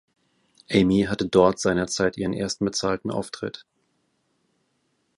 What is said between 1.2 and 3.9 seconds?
dort seinerzeit ihren ersten bezahlten Auftritt.